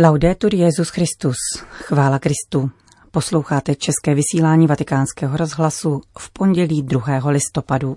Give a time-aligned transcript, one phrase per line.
[0.00, 1.36] Laudetur Jezus Christus,
[1.70, 2.70] chvála Kristu.
[3.10, 7.02] Posloucháte české vysílání Vatikánského rozhlasu v pondělí 2.
[7.28, 7.96] listopadu.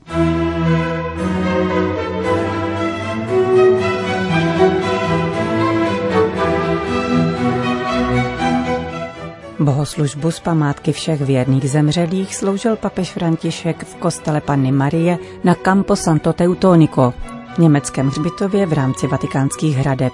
[9.59, 15.95] Bohoslužbu z památky všech věrných zemřelých sloužil papež František v kostele Panny Marie na Campo
[15.95, 17.13] Santo Teutonico,
[17.57, 20.13] německém hřbitově v rámci vatikánských hradeb.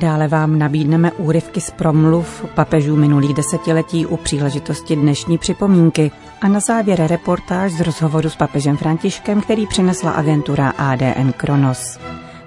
[0.00, 6.60] Dále vám nabídneme úryvky z promluv papežů minulých desetiletí u příležitosti dnešní připomínky a na
[6.60, 11.98] závěr reportáž z rozhovoru s papežem Františkem, který přinesla agentura ADN Kronos.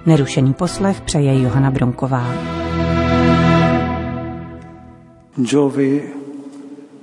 [0.06, 2.34] Nerušený poslech přeje Johana Bronková.
[5.36, 6.00] Giove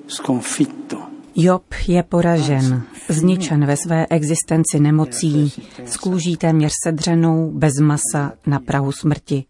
[0.08, 0.98] sconfitto.
[1.36, 5.54] Job je poražen, zničen ve své existenci nemocí,
[5.86, 9.46] s kůží téměř sedřenou, bez masa, na prahu smrti.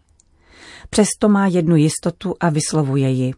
[0.89, 3.33] Přesto má jednu jistotu a vyslovuje ji.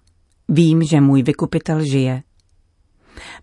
[0.50, 2.24] Vím, že můj vykupitel žije.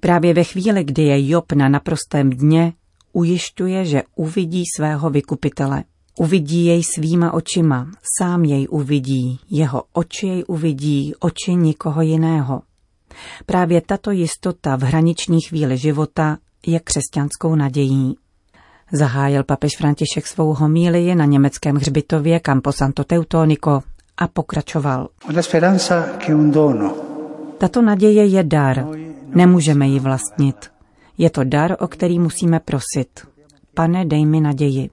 [0.01, 2.73] Právě ve chvíli, kdy je Job na naprostém dně,
[3.13, 5.85] ujišťuje, že uvidí svého vykupitele.
[6.19, 12.63] Uvidí jej svýma očima, sám jej uvidí, jeho oči jej uvidí, oči nikoho jiného.
[13.47, 18.17] Právě tato jistota v hraniční chvíli života je křesťanskou nadějí.
[18.93, 23.83] Zahájil papež František svou homílii na německém hřbitově Campo Santo Teutonico
[24.17, 25.09] a pokračoval.
[27.59, 28.87] Tato naděje je dar,
[29.35, 30.71] nemůžeme ji vlastnit.
[31.19, 33.21] Je to dar, o který musíme prosit.
[33.75, 34.91] Pane, dej mi naději.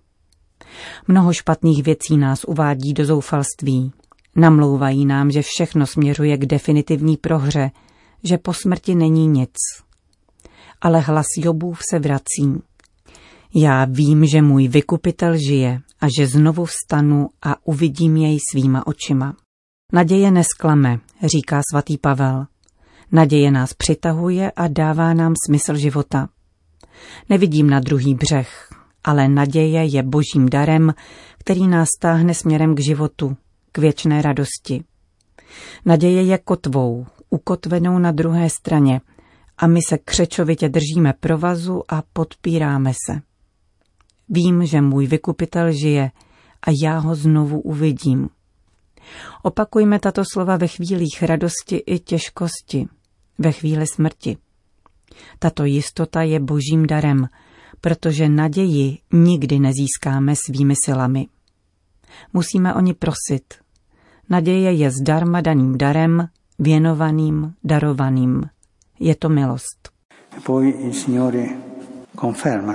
[1.07, 3.91] Mnoho špatných věcí nás uvádí do zoufalství.
[4.35, 7.71] Namlouvají nám, že všechno směřuje k definitivní prohře,
[8.23, 9.55] že po smrti není nic.
[10.81, 12.61] Ale hlas Jobův se vrací.
[13.57, 19.35] Já vím, že můj vykupitel žije a že znovu vstanu a uvidím jej svýma očima.
[19.93, 22.45] Naděje nesklame, říká svatý Pavel.
[23.11, 26.29] Naděje nás přitahuje a dává nám smysl života.
[27.29, 28.69] Nevidím na druhý břeh,
[29.03, 30.93] ale naděje je božím darem,
[31.37, 33.37] který nás táhne směrem k životu,
[33.71, 34.83] k věčné radosti.
[35.85, 39.01] Naděje je kotvou, ukotvenou na druhé straně
[39.57, 43.34] a my se křečovitě držíme provazu a podpíráme se.
[44.29, 46.11] Vím, že můj vykupitel žije
[46.61, 48.29] a já ho znovu uvidím.
[49.43, 52.87] Opakujme tato slova ve chvílích radosti i těžkosti,
[53.39, 54.37] ve chvíli smrti.
[55.39, 57.29] Tato jistota je božím darem,
[57.81, 61.27] protože naději nikdy nezískáme svými silami.
[62.33, 63.53] Musíme o ní prosit.
[64.29, 66.27] Naděje je zdarma daným darem,
[66.59, 68.43] věnovaným, darovaným.
[68.99, 69.89] Je to milost.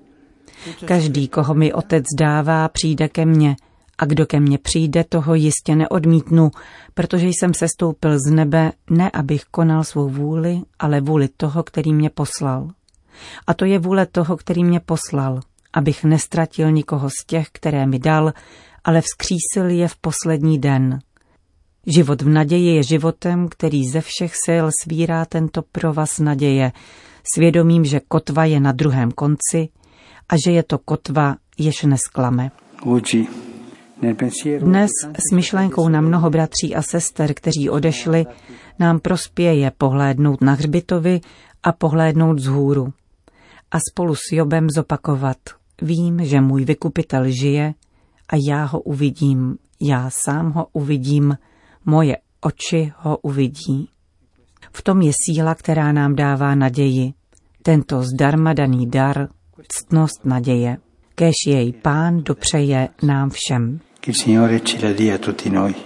[0.85, 3.57] Každý, koho mi otec dává, přijde ke mně
[3.99, 6.51] a kdo ke mně přijde, toho jistě neodmítnu,
[6.95, 11.93] protože jsem se stoupil z nebe, ne abych konal svou vůli, ale vůli toho, který
[11.93, 12.69] mě poslal.
[13.47, 15.41] A to je vůle toho, který mě poslal,
[15.73, 18.33] abych nestratil nikoho z těch, které mi dal,
[18.85, 20.99] ale vzkřísil je v poslední den.
[21.87, 26.73] Život v naději je životem, který ze všech sil svírá tento provaz naděje,
[27.35, 29.69] svědomím, že kotva je na druhém konci
[30.29, 32.51] a že je to kotva, jež nesklame.
[34.61, 34.91] Dnes
[35.29, 38.27] s myšlenkou na mnoho bratří a sester, kteří odešli,
[38.79, 41.21] nám prospěje pohlédnout na hřbitovi
[41.63, 42.93] a pohlédnout z hůru.
[43.71, 45.37] A spolu s Jobem zopakovat.
[45.83, 47.75] Vím, že můj vykupitel žije
[48.29, 51.37] a já ho uvidím, já sám ho uvidím,
[51.87, 53.89] moje oči ho uvidí.
[54.73, 57.13] V tom je síla, která nám dává naději.
[57.63, 59.29] Tento zdarma daný dar,
[59.69, 60.77] ctnost naděje.
[61.15, 63.81] Kéž jej pán dopřeje nám všem.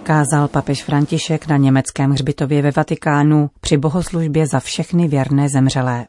[0.03, 6.05] Kázal papež František na německém hřbitově ve Vatikánu při bohoslužbě za všechny věrné zemřelé.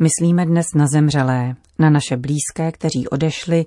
[0.00, 3.66] Myslíme dnes na zemřelé, na naše blízké, kteří odešli,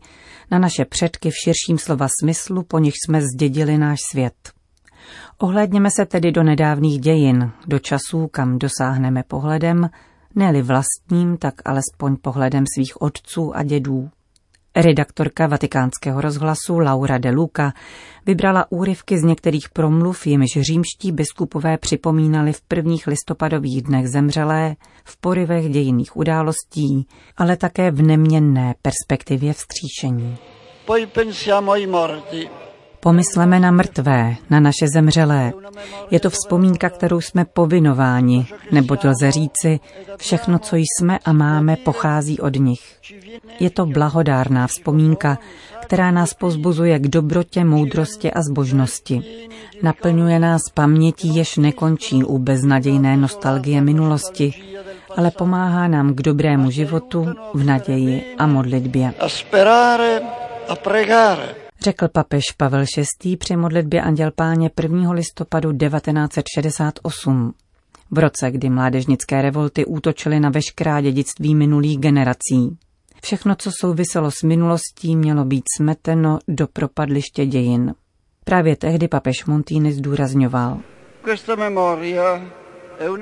[0.51, 4.33] na naše předky v širším slova smyslu, po nich jsme zdědili náš svět.
[5.37, 9.89] Ohlédněme se tedy do nedávných dějin, do časů, kam dosáhneme pohledem,
[10.35, 14.09] ne vlastním, tak alespoň pohledem svých otců a dědů.
[14.75, 17.73] Redaktorka vatikánského rozhlasu Laura de Luca
[18.25, 25.17] vybrala úryvky z některých promluv, jimiž římští biskupové připomínali v prvních listopadových dnech zemřelé, v
[25.17, 27.07] porivech dějinných událostí,
[27.37, 30.37] ale také v neměnné perspektivě vzkříšení.
[32.99, 35.53] Pomysleme na mrtvé, na naše zemřelé.
[36.11, 39.79] Je to vzpomínka, kterou jsme povinováni, neboť lze říci,
[40.17, 42.81] všechno, co jsme a máme, pochází od nich.
[43.59, 45.37] Je to blahodárná vzpomínka,
[45.81, 49.21] která nás pozbuzuje k dobrotě, moudrosti a zbožnosti.
[49.83, 54.53] Naplňuje nás pamětí, jež nekončí u beznadějné nostalgie minulosti,
[55.17, 59.13] ale pomáhá nám k dobrému životu v naději a modlitbě.
[61.81, 62.85] Řekl papež Pavel
[63.23, 63.37] VI.
[63.37, 65.11] při modlitbě Anděl Páně 1.
[65.11, 67.53] listopadu 1968.
[68.11, 72.77] V roce, kdy mládežnické revolty útočily na veškerá dědictví minulých generací.
[73.23, 77.93] Všechno, co souviselo s minulostí, mělo být smeteno do propadliště dějin.
[78.43, 80.79] Právě tehdy papež Montini zdůrazňoval.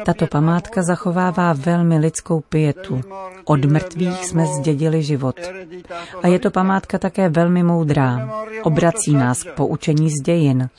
[0.06, 3.02] Tato památka zachovává velmi lidskou pietu.
[3.46, 5.40] Od mrtvých jsme zdědili život.
[6.24, 8.30] A je to památka také velmi moudrá.
[8.64, 10.70] Obrací nás k poučení z dějin.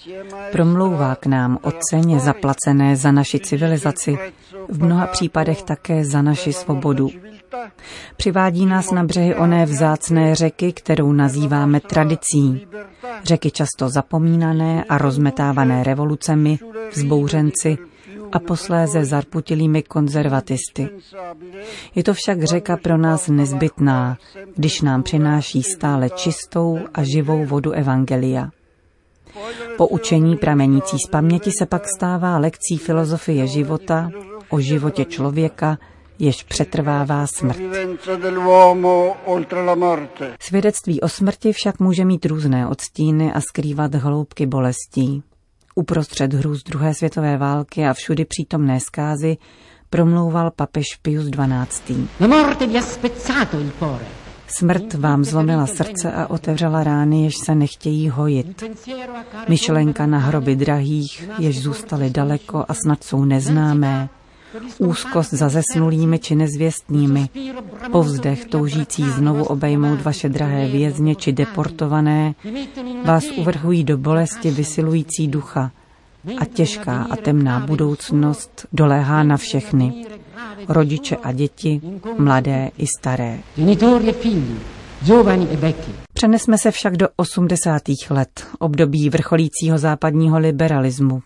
[0.52, 4.18] Promlouvá k nám o ceně zaplacené za naši civilizaci,
[4.68, 7.10] v mnoha případech také za naši svobodu.
[8.16, 12.66] Přivádí nás na břehy oné vzácné řeky, kterou nazýváme tradicí.
[13.24, 16.58] Řeky často zapomínané a rozmetávané revolucemi,
[16.92, 17.78] vzbouřenci,
[18.32, 20.88] a posléze zarputilými konzervatisty.
[21.94, 24.19] Je to však řeka pro nás nezbytná,
[24.56, 28.50] když nám přináší stále čistou a živou vodu Evangelia.
[29.76, 34.10] Poučení pramenící z paměti se pak stává lekcí filozofie života,
[34.50, 35.78] o životě člověka,
[36.19, 37.58] jež přetrvává smrt.
[40.40, 45.22] Svědectví o smrti však může mít různé odstíny a skrývat hloubky bolestí.
[45.78, 49.36] Uprostřed hrůz druhé světové války a všudy přítomné zkázy
[49.90, 52.08] promlouval papež Pius XII.
[54.46, 58.64] Smrt vám zlomila srdce a otevřela rány, jež se nechtějí hojit.
[59.48, 64.08] Myšlenka na hroby drahých, jež zůstaly daleko a snad jsou neznámé,
[64.78, 67.28] úzkost za zesnulými či nezvěstnými,
[67.92, 72.34] povzdech toužící znovu obejmout vaše drahé vězně či deportované,
[73.04, 75.70] vás uvrhují do bolesti vysilující ducha
[76.38, 80.06] a těžká a temná budoucnost doléhá na všechny,
[80.68, 81.80] rodiče a děti,
[82.18, 83.38] mladé i staré.
[86.12, 87.82] Přenesme se však do 80.
[88.10, 91.22] let, období vrcholícího západního liberalismu,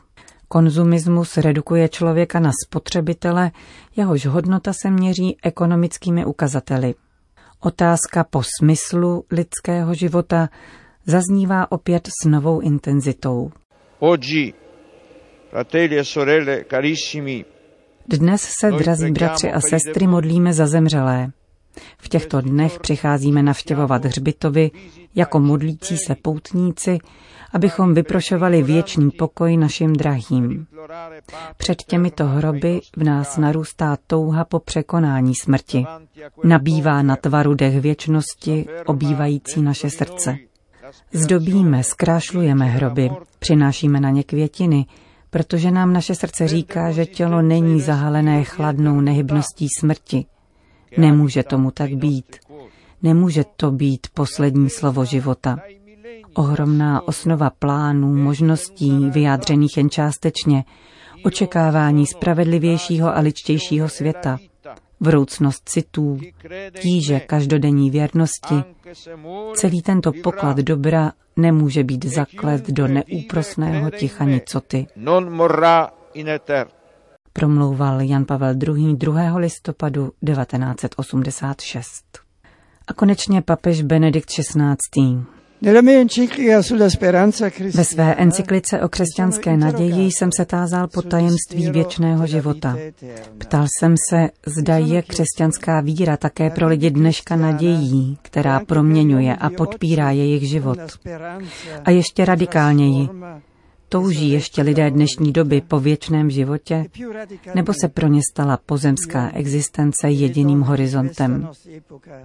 [0.53, 3.51] Konzumismus redukuje člověka na spotřebitele,
[3.97, 6.95] jehož hodnota se měří ekonomickými ukazateli.
[7.61, 10.49] Otázka po smyslu lidského života
[11.07, 13.51] zaznívá opět s novou intenzitou.
[14.03, 14.17] E
[18.09, 21.33] Dnes se, drazí bratři a sestry, modlíme za zemřelé.
[21.99, 24.71] V těchto dnech přicházíme navštěvovat hřbitovy
[25.15, 26.99] jako modlící se poutníci,
[27.53, 30.67] abychom vyprošovali věčný pokoj našim drahým.
[31.57, 35.85] Před těmito hroby v nás narůstá touha po překonání smrti.
[36.45, 40.37] Nabývá na tvaru dech věčnosti, obývající naše srdce.
[41.13, 44.87] Zdobíme, zkrášlujeme hroby, přinášíme na ně květiny,
[45.31, 50.27] protože nám naše srdce říká, že tělo není zahalené chladnou nehybností smrti.
[50.97, 52.37] Nemůže tomu tak být.
[53.03, 55.59] Nemůže to být poslední slovo života.
[56.35, 60.65] Ohromná osnova plánů, možností, vyjádřených jen částečně,
[61.25, 64.39] očekávání spravedlivějšího a ličtějšího světa,
[65.01, 66.19] vroucnost citů,
[66.81, 68.55] tíže každodenní věrnosti,
[69.55, 74.87] celý tento poklad dobra nemůže být zaklet do neúprosného ticha nicoty.
[77.33, 78.97] Promlouval Jan Pavel II.
[78.97, 79.37] 2.
[79.37, 82.05] listopadu 1986.
[82.89, 85.25] A konečně papež Benedikt XVI.
[87.75, 92.77] Ve své encyklice o křesťanské naději jsem se tázal po tajemství věčného života.
[93.39, 99.51] Ptal jsem se, zda je křesťanská víra také pro lidi dneška nadějí, která proměňuje a
[99.51, 100.79] podpírá jejich život.
[101.85, 103.09] A ještě radikálněji,
[103.93, 106.85] Touží ještě lidé dnešní doby po věčném životě?
[107.55, 111.49] Nebo se pro ně stala pozemská existence jediným horizontem?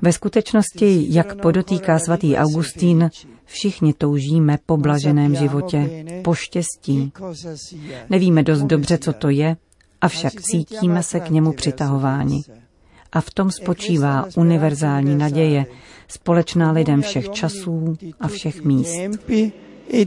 [0.01, 3.09] Ve skutečnosti, jak podotýká svatý Augustín,
[3.45, 7.11] všichni toužíme po blaženém životě, po štěstí.
[8.09, 9.57] Nevíme dost dobře, co to je,
[10.01, 12.41] avšak cítíme se k němu přitahováni.
[13.11, 15.65] A v tom spočívá univerzální naděje,
[16.07, 18.99] společná lidem všech časů a všech míst.
[19.93, 20.05] E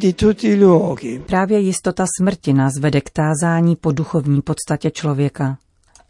[1.26, 5.58] Právě jistota smrti nás vede k tázání po duchovní podstatě člověka.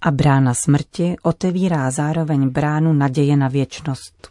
[0.03, 4.31] A brána smrti otevírá zároveň bránu naděje na věčnost.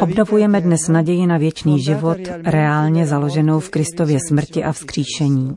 [0.00, 5.56] Obnovujeme dnes naději na věčný život, reálně založenou v Kristově smrti a vzkříšení.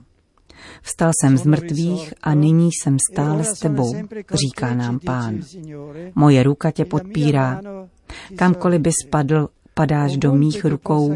[0.81, 3.95] Vstal jsem z mrtvých a nyní jsem stále s tebou,
[4.33, 5.39] říká nám pán.
[6.15, 7.61] Moje ruka tě podpírá.
[8.35, 11.15] Kamkoliv by spadl, padáš do mých rukou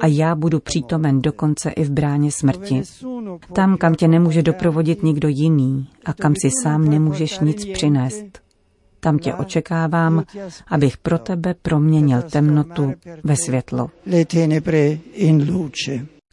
[0.00, 2.82] a já budu přítomen dokonce i v bráně smrti.
[3.52, 8.24] Tam, kam tě nemůže doprovodit nikdo jiný a kam si sám nemůžeš nic přinést.
[9.00, 10.24] Tam tě očekávám,
[10.68, 12.92] abych pro tebe proměnil temnotu
[13.24, 13.90] ve světlo.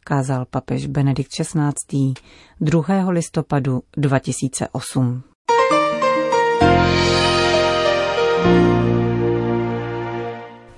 [0.03, 2.13] Kázal papež Benedikt XVI.
[2.61, 3.09] 2.
[3.09, 5.23] listopadu 2008.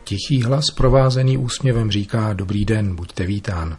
[0.09, 3.77] Tichý hlas provázený úsměvem říká Dobrý den, buďte vítán.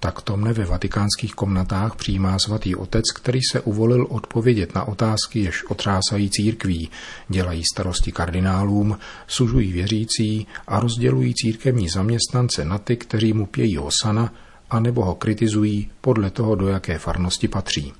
[0.00, 5.40] Tak to mne ve vatikánských komnatách přijímá svatý otec, který se uvolil odpovědět na otázky,
[5.40, 6.90] jež otřásají církví,
[7.28, 14.32] dělají starosti kardinálům, sužují věřící a rozdělují církevní zaměstnance na ty, kteří mu pějí hosana,
[14.70, 17.92] anebo ho kritizují podle toho, do jaké farnosti patří.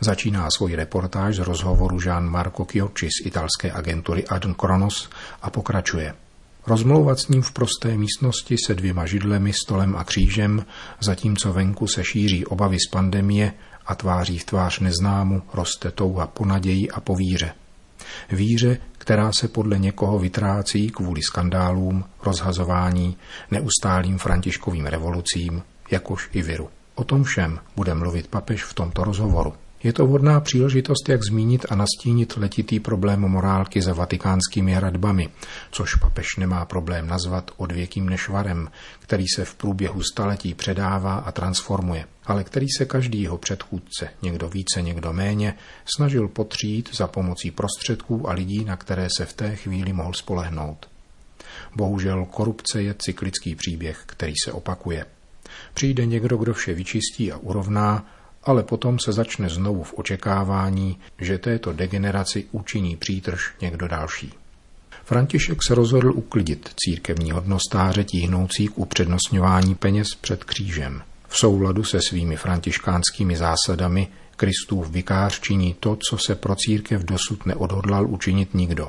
[0.00, 5.10] Začíná svoji reportáž z rozhovoru Jean Marco Chiocci z italské agentury Adn Kronos
[5.42, 6.14] a pokračuje–
[6.66, 10.66] Rozmlouvat s ním v prosté místnosti se dvěma židlemi, stolem a křížem,
[11.00, 13.52] zatímco venku se šíří obavy z pandemie
[13.86, 17.52] a tváří v tvář neznámu roste touha po naději a po víře.
[18.32, 23.16] Víře, která se podle někoho vytrácí kvůli skandálům, rozhazování,
[23.50, 26.68] neustálým františkovým revolucím, jakož i viru.
[26.94, 29.54] O tom všem bude mluvit papež v tomto rozhovoru.
[29.84, 35.28] Je to vhodná příležitost, jak zmínit a nastínit letitý problém morálky za vatikánskými hradbami,
[35.70, 42.04] což papež nemá problém nazvat odvěkým nešvarem, který se v průběhu staletí předává a transformuje,
[42.26, 45.54] ale který se každý jeho předchůdce, někdo více, někdo méně,
[45.96, 50.88] snažil potřít za pomocí prostředků a lidí, na které se v té chvíli mohl spolehnout.
[51.76, 55.06] Bohužel korupce je cyklický příběh, který se opakuje.
[55.74, 58.06] Přijde někdo, kdo vše vyčistí a urovná,
[58.44, 64.32] ale potom se začne znovu v očekávání, že této degeneraci učiní přítrž někdo další.
[65.04, 71.02] František se rozhodl uklidit církevní hodnostáře tíhnoucí k upřednostňování peněz před křížem.
[71.28, 77.46] V souladu se svými františkánskými zásadami Kristův vikář činí to, co se pro církev dosud
[77.46, 78.88] neodhodlal učinit nikdo.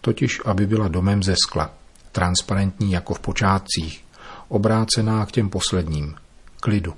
[0.00, 1.74] Totiž, aby byla domem ze skla,
[2.12, 4.04] transparentní jako v počátcích,
[4.48, 6.14] obrácená k těm posledním,
[6.60, 6.94] klidu.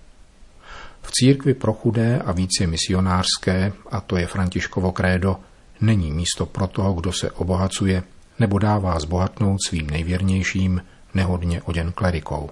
[1.03, 5.37] V církvi pro chudé a více misionářské, a to je Františkovo krédo,
[5.81, 8.03] není místo pro toho, kdo se obohacuje
[8.39, 10.83] nebo dává zbohatnout svým nejvěrnějším,
[11.15, 12.51] nehodně oděn klerikou.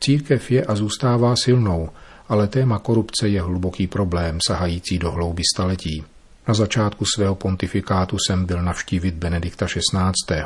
[0.00, 1.88] Církev je a zůstává silnou,
[2.28, 6.04] ale téma korupce je hluboký problém, sahající do hlouby staletí.
[6.48, 10.42] Na začátku svého pontifikátu jsem byl navštívit Benedikta XVI.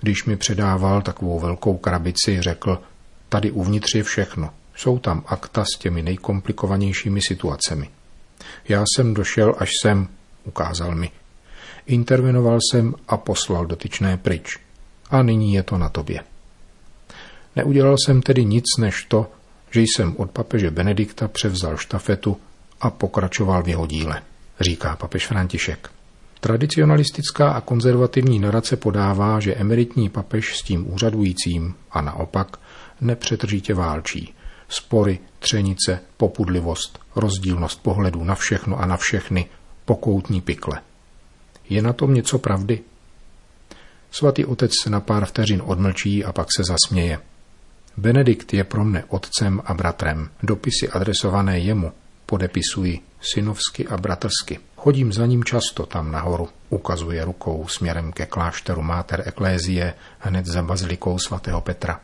[0.00, 2.80] Když mi předával takovou velkou krabici, řekl,
[3.28, 4.50] tady uvnitř je všechno.
[4.76, 7.90] Jsou tam akta s těmi nejkomplikovanějšími situacemi.
[8.68, 10.08] Já jsem došel, až sem,
[10.44, 11.10] ukázal mi.
[11.86, 14.58] Intervenoval jsem a poslal dotyčné pryč.
[15.10, 16.20] A nyní je to na tobě.
[17.56, 19.30] Neudělal jsem tedy nic než to,
[19.70, 22.36] že jsem od papeže Benedikta převzal štafetu
[22.80, 24.22] a pokračoval v jeho díle,
[24.60, 25.90] říká papež František.
[26.40, 32.56] Tradicionalistická a konzervativní narace podává, že emeritní papež s tím úřadujícím a naopak
[33.00, 34.34] nepřetržitě válčí
[34.70, 39.46] spory, třenice, popudlivost, rozdílnost pohledů na všechno a na všechny,
[39.84, 40.82] pokoutní pikle.
[41.68, 42.80] Je na tom něco pravdy?
[44.10, 47.18] Svatý otec se na pár vteřin odmlčí a pak se zasměje.
[47.96, 50.30] Benedikt je pro mne otcem a bratrem.
[50.42, 51.92] Dopisy adresované jemu
[52.26, 54.58] podepisuji synovsky a bratrsky.
[54.76, 60.62] Chodím za ním často tam nahoru, ukazuje rukou směrem ke klášteru Mater Eklézie hned za
[60.62, 62.00] bazilikou svatého Petra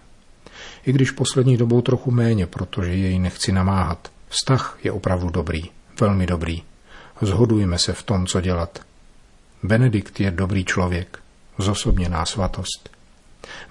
[0.86, 4.10] i když poslední dobou trochu méně, protože jej nechci namáhat.
[4.28, 5.62] Vztah je opravdu dobrý,
[6.00, 6.62] velmi dobrý.
[7.20, 8.78] Zhodujeme se v tom, co dělat.
[9.62, 11.18] Benedikt je dobrý člověk,
[11.58, 12.90] zosobněná svatost.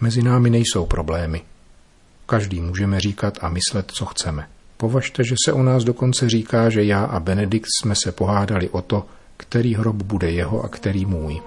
[0.01, 1.41] Mezi námi nejsou problémy.
[2.25, 4.47] Každý můžeme říkat a myslet, co chceme.
[4.77, 8.81] Považte, že se o nás dokonce říká, že já a Benedikt jsme se pohádali o
[8.81, 9.05] to,
[9.37, 11.41] který hrob bude jeho a který můj.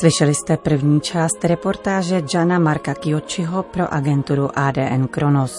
[0.00, 5.56] Slyšeli jste první část reportáže Jana Marka Kiočiho pro agenturu ADN Kronos.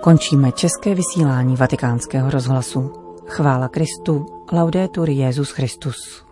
[0.00, 2.92] Končíme české vysílání vatikánského rozhlasu.
[3.26, 6.25] Chvála Kristu, laudetur Jezus Christus.